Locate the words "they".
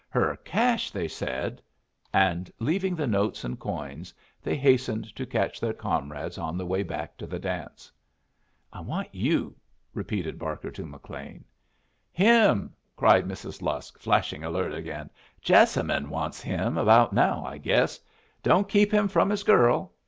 0.89-1.07, 4.41-4.55